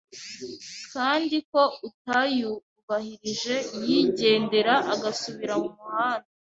kandi 0.93 1.37
ko 1.51 1.61
utayubahirije 1.87 3.55
yigendera 3.87 4.73
agasubira 4.93 5.53
mu 5.63 5.69
muhanda 5.77 6.27